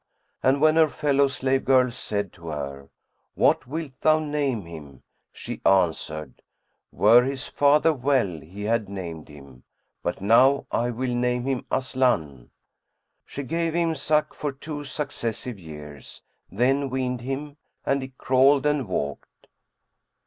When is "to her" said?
2.33-2.89